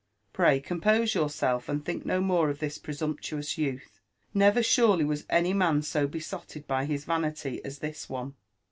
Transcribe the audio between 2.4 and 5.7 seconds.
of this presumptuous youth: never surely was any